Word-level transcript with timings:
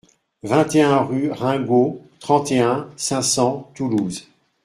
vingt 0.41 0.73
et 0.75 0.81
un 0.81 0.97
rue 1.01 1.31
Ringaud, 1.31 2.01
trente 2.19 2.51
et 2.51 2.59
un, 2.59 2.89
cinq 2.97 3.21
cents, 3.21 3.69
Toulouse 3.75 4.27